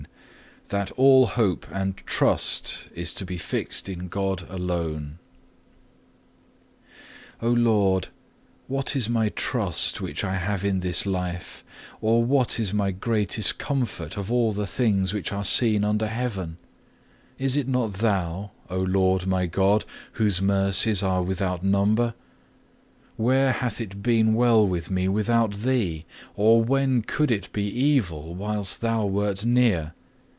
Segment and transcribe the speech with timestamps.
[0.69, 5.17] CHAPTER LIX That all hope and trust is to be fixed in God alone
[7.41, 8.07] O Lord,
[8.67, 11.65] what is my trust which I have in this life,
[11.99, 16.55] or what is my greatest comfort of all the things which are seen under Heaven?
[17.37, 19.83] Is it not Thou, O Lord my God,
[20.13, 22.13] whose mercies are without number?
[23.17, 26.05] Where hath it been well with me without Thee?
[26.37, 29.91] Or when could it be evil whilst Thou wert near?